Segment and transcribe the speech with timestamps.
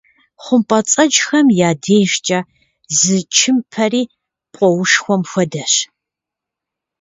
[0.43, 2.39] Хъумпӏэцӏэджхэм я дежкӏэ
[2.99, 4.03] зы чымпэри
[4.51, 5.73] пкъоушхуэм хуэдэщ.